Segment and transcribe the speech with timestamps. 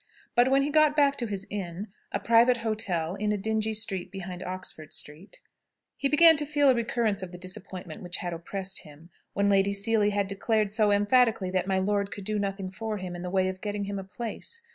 [0.33, 4.11] But when he got back to his inn a private hotel in a dingy street
[4.11, 5.43] behind Oxford Street
[5.95, 9.73] he began to feel a recurrence of the disappointment which had oppressed him, when Lady
[9.73, 13.29] Seely had declared so emphatically that my lord could do nothing for him, in the
[13.29, 14.63] way of getting him a place.